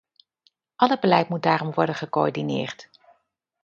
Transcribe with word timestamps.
Al 0.75 0.89
het 0.89 0.99
beleid 0.99 1.29
moet 1.29 1.43
daarom 1.43 1.71
worden 1.71 1.95
gecoördineerd. 1.95 2.89